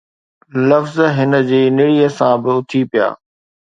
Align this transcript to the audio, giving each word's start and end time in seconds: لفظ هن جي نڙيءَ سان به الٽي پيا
لفظ 0.71 0.97
هن 1.17 1.31
جي 1.51 1.61
نڙيءَ 1.77 2.09
سان 2.17 2.35
به 2.43 2.51
الٽي 2.59 2.81
پيا 2.91 3.07